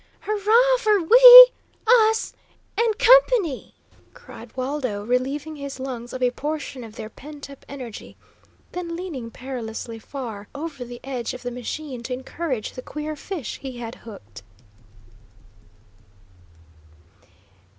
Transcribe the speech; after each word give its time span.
"Hurrah 0.21 0.77
for 0.79 0.99
we, 0.99 1.47
us, 1.85 2.33
and 2.75 2.97
company!" 2.97 3.75
cried 4.15 4.49
Waldo, 4.57 5.05
relieving 5.05 5.57
his 5.57 5.79
lungs 5.79 6.11
of 6.11 6.23
a 6.23 6.31
portion 6.31 6.83
of 6.83 6.95
their 6.95 7.07
pent 7.07 7.51
up 7.51 7.63
energy, 7.69 8.17
then 8.71 8.95
leaning 8.95 9.29
perilously 9.29 9.99
far 9.99 10.47
over 10.55 10.83
the 10.83 11.01
edge 11.03 11.35
of 11.35 11.43
the 11.43 11.51
machine 11.51 12.01
to 12.01 12.13
encourage 12.13 12.71
the 12.71 12.81
queer 12.81 13.15
fish 13.15 13.59
he 13.59 13.77
had 13.77 13.93
hooked. 13.93 14.41